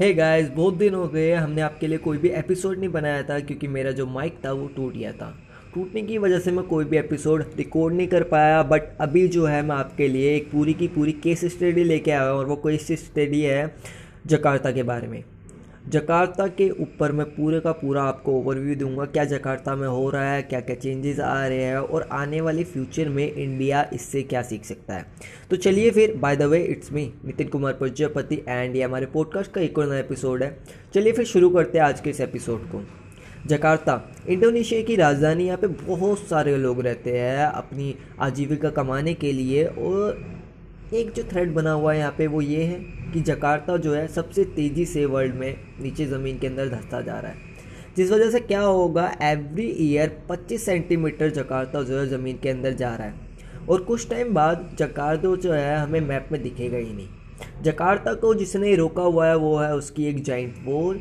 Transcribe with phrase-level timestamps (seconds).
[0.00, 3.22] हे hey guys बहुत दिन हो गए, हमने आपके लिए कोई भी एपिसोड नहीं बनाया
[3.22, 5.28] था क्योंकि मेरा जो माइक था वो टूट गया था।
[5.74, 9.46] टूटने की वजह से मैं कोई भी एपिसोड रिकॉर्ड नहीं कर पाया बट अभी जो
[9.46, 12.56] है मैं आपके लिए एक पूरी की पूरी केस स्टडी लेके आया हूँ और वो
[12.56, 13.74] केस स्टडी है
[14.26, 15.24] जकार्ता के बारे में।
[15.88, 20.30] जकार्ता के ऊपर मैं पूरे का पूरा आपको ओवरव्यू दूँगा, क्या जकार्ता में हो रहा
[20.30, 24.42] है क्या क्या चेंजेस आ रहे हैं और आने वाले फ्यूचर में इंडिया इससे क्या
[24.42, 25.06] सीख सकता है।
[25.50, 29.52] तो चलिए फिर by the way it's me Nitin Kumar Prajapati and ये हमारे पॉडकास्ट
[29.52, 30.56] का एक और नया एपिसोड है।
[30.94, 32.82] चलिए फिर शुरू करते हैं आज के इस एपिसोड को।
[33.46, 39.32] जकार्ता इंडोनेशिया की राजधानी यहाँ पे बहुत सारे लोग रहते हैं अपनी आजीविका कमाने के
[39.32, 40.24] लिए और
[40.94, 42.78] एक जो थ्रेड बना हुआ है यहाँ पे वो ये है
[43.12, 47.18] कि जकार्ता जो है सबसे तेज़ी से वर्ल्ड में नीचे ज़मीन के अंदर धंसता जा
[47.20, 47.44] रहा है।
[47.96, 52.72] जिस वजह से क्या होगा एवरी ईयर 25 सेंटीमीटर जकार्ता जो है ज़मीन के अंदर
[52.72, 53.14] जा रहा है।
[53.68, 58.34] और कुछ टाइम बाद जकार्ता जो है हमें मैप में दिखेगा ही नहीं। जकार्ता को
[58.34, 61.00] जिसने रोका हुआ है वो है उसकी एक जॉइंट वॉल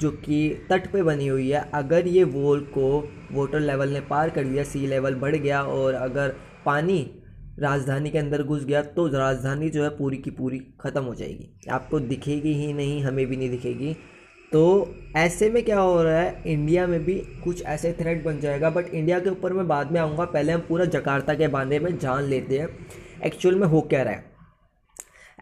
[0.00, 2.98] जो कि तट पे बनी हुई है। अगर ये वॉल को
[3.32, 6.34] वाटर लेवल ने पार कर लिया सी लेवल बढ़ गया और अगर
[6.66, 7.10] पानी
[7.58, 11.48] राजधानी के अंदर घुस गया तो राजधानी जो है पूरी की पूरी ख़त्म हो जाएगी।
[11.70, 13.92] आपको दिखेगी ही नहीं, हमें भी नहीं दिखेगी।
[14.52, 18.70] तो ऐसे में क्या हो रहा है, इंडिया में भी कुछ ऐसे थ्रेट बन जाएगा
[18.70, 21.96] बट इंडिया के ऊपर मैं बाद में आऊँगा। पहले हम पूरा जकार्ता के बारे में
[21.98, 22.68] जान लेते हैं
[23.24, 24.28] एक्चुअल में हो क्या रहा है।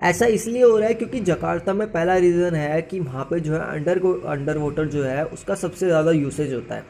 [0.03, 3.53] ऐसा इसलिए हो रहा है क्योंकि जकार्ता में पहला रीज़न है कि वहाँ पे जो
[3.55, 3.99] है अंडर
[4.29, 6.85] अंडर वाटर जो है, उसका सबसे ज़्यादा यूसेज होता है।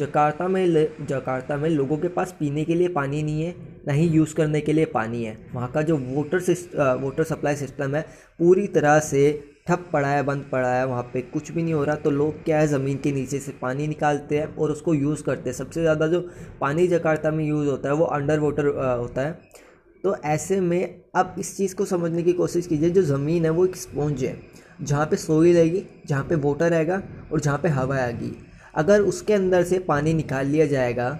[0.00, 0.66] जकार्ता में
[1.02, 3.54] जकार्ता में लोगों के पास पीने के लिए पानी नहीं है,
[3.86, 7.94] ना ही यूज़ करने के लिए पानी है। वहाँ का जो वाटर वाटर सप्लाई सिस्टम
[7.94, 8.02] है,
[8.38, 9.30] पूरी तरह से
[9.68, 12.42] ठप पड़ा है, बंद पड़ा है, वहाँ पे कुछ भी नहीं हो रहा तो लोग
[12.44, 15.80] क्या है, ज़मीन के नीचे से पानी निकालते हैं और उसको यूज़ करते हैं। सबसे
[15.80, 16.20] ज़्यादा जो
[16.60, 18.66] पानी जकार्ता में यूज़ होता है, वो अंडर वाटर
[18.98, 19.32] होता है।
[20.04, 23.66] तो ऐसे में अब इस चीज़ को समझने की कोशिश कीजिए, जो ज़मीन है, वो
[23.66, 24.36] एक स्पॉन्ज है,
[24.80, 28.32] जहाँ पे सोई रहेगी जहाँ पे वाटर रहेगा और जहाँ पे हवा आएगी।
[28.74, 31.10] अगर उसके अंदर से पानी निकाल लिया जाएगा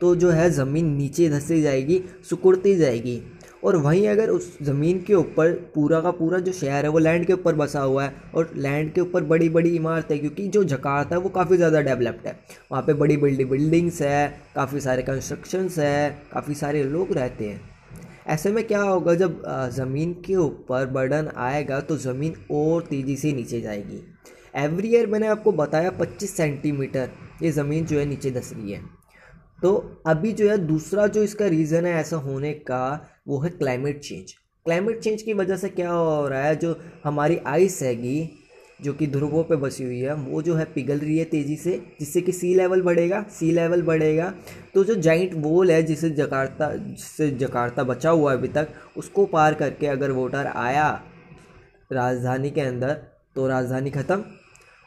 [0.00, 3.22] तो जो है ज़मीन नीचे धंसी जाएगी, सुकुड़ती जाएगी।
[3.64, 7.26] और वहीं अगर उस ज़मीन के ऊपर पूरा का पूरा जो शहर है, वो लैंड
[7.26, 10.62] के ऊपर बसा हुआ है, और लैंड के ऊपर बड़ी बड़ी इमारत है, क्योंकि जो
[10.64, 12.36] जकार्ता है, वो काफ़ी ज़्यादा डेवलप्ड है।
[12.72, 17.60] वहाँ पे बड़ी बड़ी बिल्डिंग्स है, काफ़ी सारे कंस्ट्रक्शंस है, काफ़ी सारे लोग रहते हैं।
[18.26, 19.42] ऐसे में क्या होगा, जब
[19.72, 24.02] ज़मीन के ऊपर बर्डन आएगा तो ज़मीन और तेज़ी से नीचे जाएगी।
[24.54, 27.10] एवरी ईयर मैंने आपको बताया 25 सेंटीमीटर
[27.42, 28.80] ये ज़मीन जो है नीचे धस रही है।
[29.62, 32.84] तो अभी जो है दूसरा जो इसका रीज़न है ऐसा होने का
[33.28, 34.34] वो है क्लाइमेट चेंज
[34.66, 36.56] क्लाइमेट चेंज की वजह से क्या हो रहा है?
[36.56, 38.28] जो हमारी आइस हैगी,
[38.80, 41.76] जो कि ध्रुवों पे बसी हुई है, वो जो है पिघल रही है तेज़ी से,
[42.00, 44.32] जिससे कि सी लेवल बढ़ेगा सी लेवल बढ़ेगा।
[44.74, 49.26] तो जो जाइंट वोल है जिसे जकार्ता, जिससे जकार्ता बचा हुआ है अभी तक, उसको
[49.26, 50.90] पार करके अगर वोटर आया
[51.92, 53.02] राजधानी के अंदर
[53.36, 54.24] तो राजधानी ख़त्म।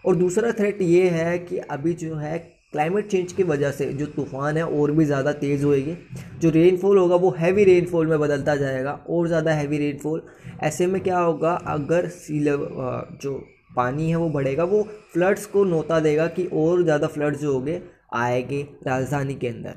[0.06, 2.38] और दूसरा थ्रेट ये है कि अभी जो है
[2.72, 5.96] क्लाइमेट चेंज की वजह से जो तूफ़ान है और भी ज़्यादा तेज़ होएगी।
[6.40, 10.22] जो रेनफॉल होगा वो हैवी रेनफॉल में बदलता जाएगा और ज़्यादा हैवी रेनफॉल
[10.64, 11.54] ऐसे में क्या होगा?
[11.54, 13.34] अगर सी जो
[13.76, 14.82] पानी है वो बढ़ेगा, वो
[15.14, 17.82] फ्लड्स को नोता देगा कि और ज़्यादा फ्लड्स जो होंगे,
[18.14, 19.76] आएँगे राजधानी के अंदर।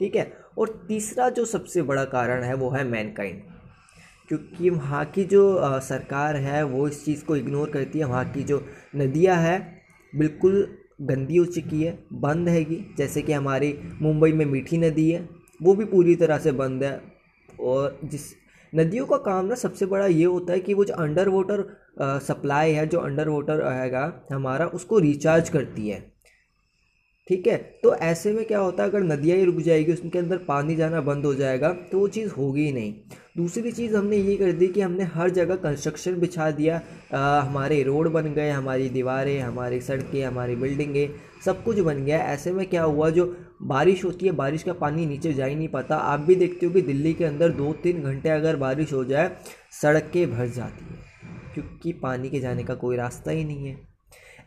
[0.00, 0.32] ठीक है?
[0.58, 3.40] और तीसरा जो सबसे बड़ा कारण है वो है मैनकाइंड
[4.30, 8.42] क्योंकि वहाँ की जो सरकार है, वो इस चीज़ को इग्नोर करती है। वहाँ की
[8.42, 8.62] जो
[8.96, 9.58] नदियाँ है,
[10.12, 10.66] बिल्कुल
[11.02, 15.28] गंदी हो चुकी है, बंद हैगी। जैसे कि हमारी मुंबई में मीठी नदी है,
[15.62, 17.00] वो भी पूरी तरह से बंद है।
[17.60, 18.20] और जिस
[18.72, 21.64] नदियों का काम ना, सबसे बड़ा ये होता है कि वो जो अंडर वाटर
[22.22, 26.19] सप्लाई है, जो अंडर वाटर आएगा हमारा उसको रिचार्ज करती है।
[27.30, 27.56] ठीक है?
[27.82, 31.00] तो ऐसे में क्या होता है अगर नदियाँ ही रुक जाएगी उसके अंदर पानी जाना
[31.00, 32.94] बंद हो जाएगा तो वो चीज़ होगी ही नहीं।
[33.36, 36.80] दूसरी चीज़ हमने ये कर दी कि हमने हर जगह कंस्ट्रक्शन बिछा दिया।
[37.14, 41.08] आ, हमारे रोड बन गए हमारी दीवारें हमारी सड़कें हमारी बिल्डिंगें
[41.44, 43.26] सब कुछ बन गया। ऐसे में क्या हुआ जो
[43.64, 46.72] बारिश होती है बारिश का पानी नीचे जा ही नहीं पाता। आप भी देखते हो
[46.72, 49.30] कि दिल्ली के अंदर दो तीन घंटे अगर बारिश हो जाए
[49.82, 50.98] सड़कें भर जाती हैं
[51.54, 53.89] क्योंकि पानी के जाने का कोई रास्ता ही नहीं है।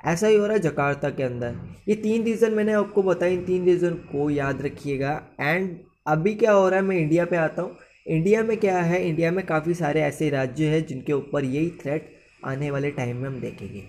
[0.03, 1.55] ऐसा ही हो रहा है जकार्ता के अंदर।
[1.87, 5.77] ये तीन रीज़न मैंने आपको बताया इन तीन रीज़न को याद रखिएगा। एंड
[6.07, 7.77] अभी क्या हो रहा है, मैं इंडिया पे आता हूँ।
[8.07, 12.09] इंडिया में क्या है इंडिया में काफ़ी सारे ऐसे राज्य हैं जिनके ऊपर यही थ्रेट
[12.45, 13.83] आने वाले टाइम में हम देखेंगे।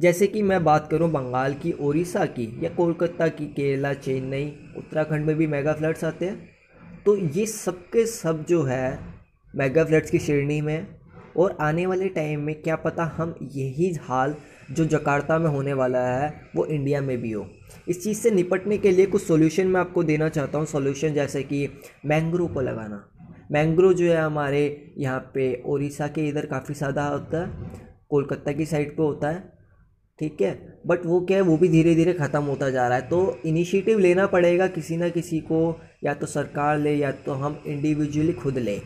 [0.00, 4.46] जैसे कि मैं बात करूँ बंगाल की, ओडिशा की या कोलकाता की, केरला, चेन्नई,
[4.76, 8.98] उत्तराखंड में भी मेगा फ्लड्स आते हैं। तो ये सब के सब जो है
[9.54, 10.86] मेगा फ्लड्स की श्रेणी में
[11.38, 14.34] और आने वाले टाइम में क्या पता हम यही हाल
[14.70, 17.46] जो जकार्ता में होने वाला है, वो इंडिया में भी हो।
[17.88, 21.42] इस चीज़ से निपटने के लिए कुछ सॉल्यूशन मैं आपको देना चाहता हूँ। सॉल्यूशन जैसे
[21.42, 21.68] कि
[22.06, 23.04] मैंग्रोव को लगाना।
[23.52, 27.50] मैंग्रोव जो है हमारे यहाँ पे उड़ीसा के इधर काफ़ी ज़्यादा होता है,
[28.10, 29.42] कोलकाता की साइड पे होता है,
[30.18, 30.52] ठीक है?
[30.86, 33.98] बट वो क्या है, वो भी धीरे धीरे ख़त्म होता जा रहा है। तो इनिशिएटिव
[33.98, 38.58] लेना पड़ेगा किसी ना किसी को, या तो सरकार ले, या तो हम इंडिविजुअली खुद
[38.58, 38.80] लें।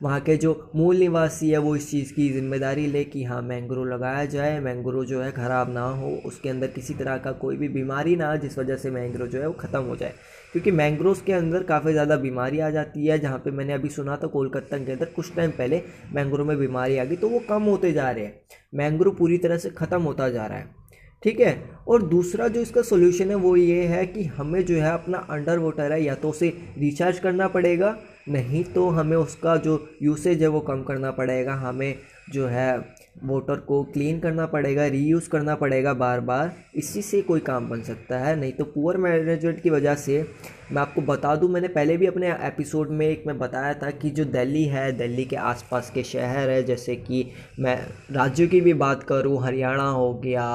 [0.00, 3.84] वहाँ के जो मूल निवासी है वो इस चीज़ की ज़िम्मेदारी ले कि हाँ मैंग्रो
[3.84, 7.68] लगाया जाए मैंग्रो जो है ख़राब ना हो, उसके अंदर किसी तरह का कोई भी
[7.68, 10.14] बीमारी ना जिस वजह से मैंग्रो जो है वो ख़त्म हो जाए।
[10.52, 14.16] क्योंकि मैंग्रोव के अंदर काफ़ी ज़्यादा बीमारी आ जाती है, जहाँ पे मैंने अभी सुना
[14.16, 15.82] था कोलकाता के अंदर कुछ टाइम पहले
[16.14, 18.40] मैंग्रोव में बीमारी आ गई तो वो कम होते जा रहे हैं।
[18.74, 20.78] मैंग्रोव पूरी तरह से ख़त्म होता जा रहा है।
[21.22, 21.52] ठीक है?
[21.88, 25.58] और दूसरा जो इसका सोल्यूशन है वो ये है कि हमें जो है अपना अंडर
[25.58, 26.48] वाटर है, या तो उसे
[26.78, 27.96] रिचार्ज करना पड़ेगा
[28.28, 31.94] नहीं तो हमें उसका जो यूसेज है वो कम करना पड़ेगा। हमें
[32.32, 32.76] जो है
[33.24, 37.82] वाटर को क्लीन करना पड़ेगा रीयूज़ करना पड़ेगा बार बार इसी से कोई काम बन
[37.82, 40.24] सकता है। नहीं तो पुअर मैनेजमेंट की वजह से
[40.72, 44.10] मैं आपको बता दूँ, मैंने पहले भी अपने एपिसोड में एक मैं बताया था कि
[44.10, 47.24] जो दिल्ली है, दिल्ली के आसपास के शहर है, जैसे कि
[47.58, 47.76] मैं
[48.12, 50.46] राज्यों की भी बात करूँ, हरियाणा हो गया,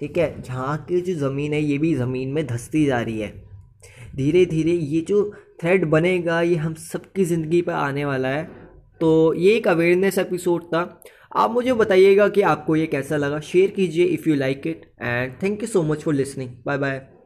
[0.00, 3.32] ठीक है, जहाँ की जो ज़मीन है, ये भी ज़मीन में धंसती जा रही है।
[4.16, 5.22] धीरे धीरे ये जो
[5.60, 8.44] थ्रेड बनेगा, ये हम सबकी ज़िंदगी पर आने वाला है।
[9.00, 11.02] तो ये एक अवेयरनेस एपिसोड था।
[11.36, 15.42] आप मुझे बताइएगा कि आपको ये कैसा लगा। शेयर कीजिए if you like it and
[15.42, 17.19] thank you so much for listening bye bye